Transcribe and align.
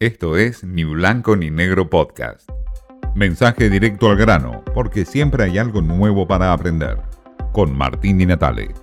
Esto 0.00 0.36
es 0.36 0.64
Ni 0.64 0.82
Blanco 0.82 1.36
ni 1.36 1.52
Negro 1.52 1.88
Podcast. 1.88 2.50
Mensaje 3.14 3.70
directo 3.70 4.10
al 4.10 4.16
grano, 4.16 4.64
porque 4.74 5.04
siempre 5.04 5.44
hay 5.44 5.56
algo 5.56 5.82
nuevo 5.82 6.26
para 6.26 6.52
aprender. 6.52 6.98
Con 7.52 7.76
Martín 7.76 8.18
Di 8.18 8.26
Natale. 8.26 8.74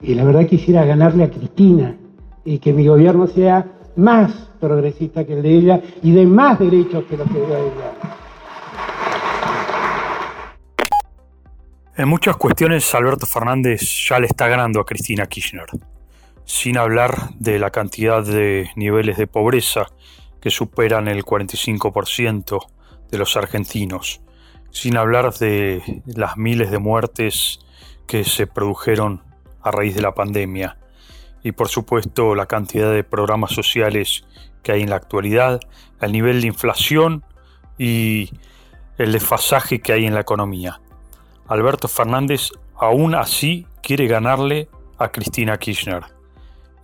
Y 0.00 0.14
la 0.14 0.22
verdad 0.22 0.46
quisiera 0.46 0.84
ganarle 0.84 1.24
a 1.24 1.30
Cristina 1.30 1.96
y 2.44 2.60
que 2.60 2.72
mi 2.72 2.86
gobierno 2.86 3.26
sea 3.26 3.66
más 3.96 4.30
progresista 4.60 5.24
que 5.24 5.32
el 5.32 5.42
de 5.42 5.50
ella 5.50 5.80
y 6.00 6.12
de 6.12 6.26
más 6.26 6.60
derechos 6.60 7.02
que 7.10 7.16
los 7.16 7.26
que 7.26 7.40
de 7.40 7.46
ella. 7.46 7.92
En 11.96 12.08
muchas 12.08 12.36
cuestiones 12.36 12.94
Alberto 12.94 13.26
Fernández 13.26 13.80
ya 14.08 14.20
le 14.20 14.28
está 14.28 14.46
ganando 14.46 14.78
a 14.78 14.86
Cristina 14.86 15.26
Kirchner 15.26 15.66
sin 16.52 16.76
hablar 16.76 17.30
de 17.38 17.58
la 17.58 17.70
cantidad 17.70 18.22
de 18.22 18.70
niveles 18.76 19.16
de 19.16 19.26
pobreza 19.26 19.86
que 20.38 20.50
superan 20.50 21.08
el 21.08 21.24
45% 21.24 22.66
de 23.10 23.16
los 23.16 23.38
argentinos, 23.38 24.20
sin 24.70 24.98
hablar 24.98 25.32
de 25.32 26.02
las 26.04 26.36
miles 26.36 26.70
de 26.70 26.78
muertes 26.78 27.60
que 28.06 28.24
se 28.24 28.46
produjeron 28.46 29.22
a 29.62 29.70
raíz 29.70 29.94
de 29.94 30.02
la 30.02 30.12
pandemia 30.12 30.76
y 31.42 31.52
por 31.52 31.68
supuesto 31.68 32.34
la 32.34 32.44
cantidad 32.44 32.92
de 32.92 33.02
programas 33.02 33.52
sociales 33.52 34.26
que 34.62 34.72
hay 34.72 34.82
en 34.82 34.90
la 34.90 34.96
actualidad, 34.96 35.58
el 36.02 36.12
nivel 36.12 36.42
de 36.42 36.48
inflación 36.48 37.24
y 37.78 38.28
el 38.98 39.12
desfasaje 39.12 39.80
que 39.80 39.94
hay 39.94 40.04
en 40.04 40.12
la 40.12 40.20
economía. 40.20 40.82
Alberto 41.48 41.88
Fernández 41.88 42.50
aún 42.76 43.14
así 43.14 43.66
quiere 43.82 44.06
ganarle 44.06 44.68
a 44.98 45.08
Cristina 45.08 45.56
Kirchner. 45.56 46.21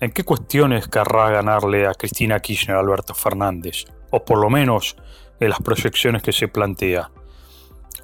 ¿En 0.01 0.13
qué 0.13 0.23
cuestiones 0.23 0.87
querrá 0.87 1.29
ganarle 1.31 1.89
a 1.89 1.95
Cristina 1.95 2.39
Kirchner 2.39 2.77
Alberto 2.77 3.15
Fernández? 3.15 3.85
O 4.11 4.25
por 4.25 4.39
lo 4.39 4.49
menos 4.49 4.97
en 5.41 5.51
las 5.51 5.59
proyecciones 5.59 6.23
que 6.23 6.33
se 6.33 6.47
plantea. 6.47 7.11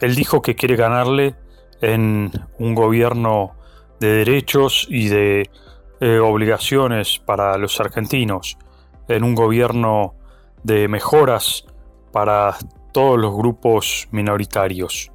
Él 0.00 0.16
dijo 0.16 0.42
que 0.42 0.56
quiere 0.56 0.74
ganarle 0.74 1.36
en 1.80 2.32
un 2.58 2.74
gobierno 2.74 3.54
de 4.00 4.08
derechos 4.08 4.88
y 4.90 5.08
de 5.08 5.48
eh, 6.00 6.18
obligaciones 6.18 7.20
para 7.24 7.56
los 7.58 7.78
argentinos, 7.78 8.58
en 9.06 9.22
un 9.22 9.36
gobierno 9.36 10.14
de 10.64 10.88
mejoras 10.88 11.64
para 12.10 12.56
todos 12.92 13.20
los 13.20 13.36
grupos 13.36 14.08
minoritarios. 14.10 15.12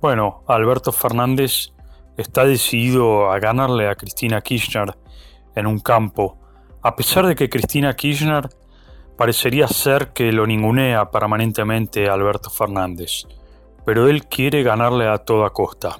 Bueno, 0.00 0.44
Alberto 0.46 0.92
Fernández 0.92 1.72
está 2.16 2.44
decidido 2.44 3.32
a 3.32 3.40
ganarle 3.40 3.88
a 3.88 3.96
Cristina 3.96 4.40
Kirchner 4.40 4.96
en 5.56 5.66
un 5.66 5.80
campo, 5.80 6.38
a 6.82 6.94
pesar 6.94 7.26
de 7.26 7.34
que 7.34 7.50
Cristina 7.50 7.96
Kirchner 7.96 8.48
parecería 9.16 9.66
ser 9.66 10.12
que 10.12 10.30
lo 10.30 10.46
ningunea 10.46 11.10
permanentemente 11.10 12.08
a 12.08 12.12
Alberto 12.12 12.50
Fernández, 12.50 13.26
pero 13.84 14.08
él 14.08 14.26
quiere 14.26 14.62
ganarle 14.62 15.08
a 15.08 15.18
toda 15.18 15.50
costa. 15.50 15.96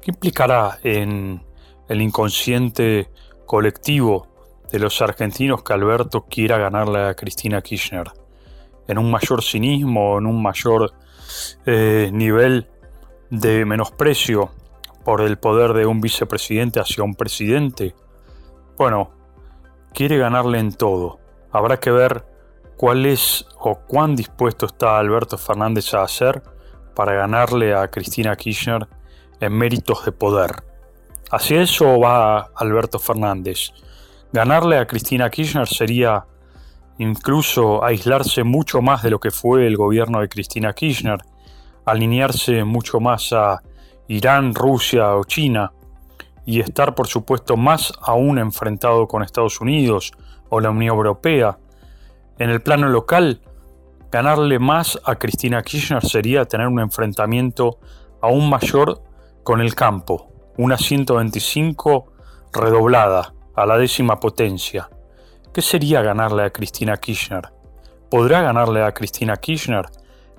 ¿Qué 0.00 0.12
implicará 0.12 0.78
en 0.82 1.42
el 1.88 2.00
inconsciente 2.00 3.10
colectivo 3.44 4.28
de 4.70 4.78
los 4.78 5.02
argentinos 5.02 5.62
que 5.62 5.72
Alberto 5.72 6.26
quiera 6.26 6.58
ganarle 6.58 7.00
a 7.00 7.14
Cristina 7.14 7.60
Kirchner? 7.60 8.12
¿En 8.86 8.98
un 8.98 9.10
mayor 9.10 9.42
cinismo, 9.42 10.18
en 10.18 10.26
un 10.26 10.40
mayor 10.40 10.94
eh, 11.66 12.10
nivel 12.12 12.68
de 13.30 13.64
menosprecio 13.64 14.50
por 15.04 15.20
el 15.20 15.38
poder 15.38 15.72
de 15.72 15.86
un 15.86 16.00
vicepresidente 16.00 16.80
hacia 16.80 17.04
un 17.04 17.14
presidente? 17.14 17.94
Bueno, 18.78 19.10
quiere 19.92 20.18
ganarle 20.18 20.60
en 20.60 20.72
todo. 20.72 21.18
Habrá 21.50 21.80
que 21.80 21.90
ver 21.90 22.24
cuál 22.76 23.06
es 23.06 23.44
o 23.58 23.74
cuán 23.74 24.14
dispuesto 24.14 24.66
está 24.66 25.00
Alberto 25.00 25.36
Fernández 25.36 25.92
a 25.94 26.04
hacer 26.04 26.44
para 26.94 27.12
ganarle 27.14 27.74
a 27.74 27.88
Cristina 27.88 28.36
Kirchner 28.36 28.86
en 29.40 29.52
méritos 29.52 30.04
de 30.04 30.12
poder. 30.12 30.62
Hacia 31.32 31.60
eso 31.60 31.98
va 31.98 32.52
Alberto 32.54 33.00
Fernández. 33.00 33.72
Ganarle 34.32 34.78
a 34.78 34.86
Cristina 34.86 35.28
Kirchner 35.28 35.66
sería 35.66 36.24
incluso 36.98 37.84
aislarse 37.84 38.44
mucho 38.44 38.80
más 38.80 39.02
de 39.02 39.10
lo 39.10 39.18
que 39.18 39.32
fue 39.32 39.66
el 39.66 39.76
gobierno 39.76 40.20
de 40.20 40.28
Cristina 40.28 40.72
Kirchner, 40.72 41.18
alinearse 41.84 42.62
mucho 42.62 43.00
más 43.00 43.32
a 43.32 43.60
Irán, 44.06 44.54
Rusia 44.54 45.16
o 45.16 45.24
China, 45.24 45.72
y 46.48 46.60
estar 46.60 46.94
por 46.94 47.08
supuesto 47.08 47.58
más 47.58 47.92
aún 48.00 48.38
enfrentado 48.38 49.06
con 49.06 49.22
Estados 49.22 49.60
Unidos 49.60 50.12
o 50.48 50.60
la 50.60 50.70
Unión 50.70 50.96
Europea. 50.96 51.58
En 52.38 52.48
el 52.48 52.62
plano 52.62 52.88
local, 52.88 53.42
ganarle 54.10 54.58
más 54.58 54.98
a 55.04 55.16
Cristina 55.16 55.60
Kirchner 55.62 56.02
sería 56.02 56.46
tener 56.46 56.66
un 56.68 56.80
enfrentamiento 56.80 57.80
aún 58.22 58.48
mayor 58.48 59.02
con 59.42 59.60
el 59.60 59.74
campo, 59.74 60.32
una 60.56 60.78
125 60.78 62.12
redoblada 62.54 63.34
a 63.54 63.66
la 63.66 63.76
décima 63.76 64.18
potencia. 64.18 64.88
¿Qué 65.52 65.60
sería 65.60 66.00
ganarle 66.00 66.44
a 66.44 66.50
Cristina 66.50 66.96
Kirchner? 66.96 67.52
¿Podrá 68.10 68.40
ganarle 68.40 68.82
a 68.82 68.94
Cristina 68.94 69.36
Kirchner? 69.36 69.84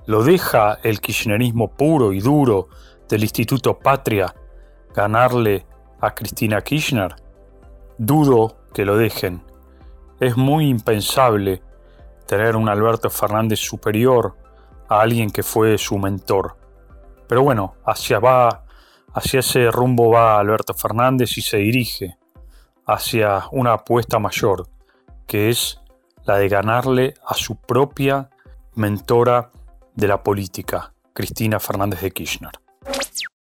¿Lo 0.06 0.24
deja 0.24 0.80
el 0.82 1.00
kirchnerismo 1.00 1.70
puro 1.70 2.12
y 2.12 2.18
duro 2.18 2.66
del 3.08 3.22
Instituto 3.22 3.78
Patria 3.78 4.34
ganarle 4.92 5.69
a 6.00 6.14
Cristina 6.14 6.60
Kirchner? 6.62 7.14
Dudo 7.98 8.56
que 8.72 8.84
lo 8.84 8.96
dejen. 8.96 9.42
Es 10.18 10.36
muy 10.36 10.68
impensable 10.68 11.62
tener 12.26 12.56
un 12.56 12.68
Alberto 12.68 13.10
Fernández 13.10 13.58
superior 13.58 14.36
a 14.88 15.00
alguien 15.00 15.30
que 15.30 15.42
fue 15.42 15.76
su 15.78 15.98
mentor. 15.98 16.56
Pero 17.26 17.42
bueno, 17.42 17.74
hacia 17.84 18.18
va, 18.18 18.64
hacia 19.12 19.40
ese 19.40 19.70
rumbo 19.70 20.10
va 20.10 20.38
Alberto 20.38 20.74
Fernández 20.74 21.36
y 21.38 21.42
se 21.42 21.58
dirige 21.58 22.16
hacia 22.86 23.44
una 23.52 23.74
apuesta 23.74 24.18
mayor, 24.18 24.68
que 25.26 25.48
es 25.48 25.80
la 26.24 26.38
de 26.38 26.48
ganarle 26.48 27.14
a 27.26 27.34
su 27.34 27.56
propia 27.56 28.30
mentora 28.74 29.50
de 29.94 30.08
la 30.08 30.22
política, 30.22 30.92
Cristina 31.12 31.60
Fernández 31.60 32.00
de 32.00 32.10
Kirchner. 32.10 32.52